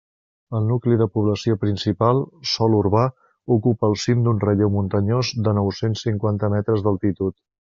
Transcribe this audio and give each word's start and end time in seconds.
El 0.59 0.63
nucli 0.69 0.95
de 1.01 1.07
població 1.17 1.57
principal, 1.63 2.21
sòl 2.53 2.77
urbà, 2.77 3.03
ocupa 3.57 3.91
el 3.91 3.95
cim 4.05 4.25
d'un 4.29 4.41
relleu 4.45 4.73
muntanyós 4.79 5.33
de 5.49 5.55
nou-cents 5.61 6.05
cinquanta 6.09 6.55
metres 6.57 6.87
d'altitud. 6.91 7.43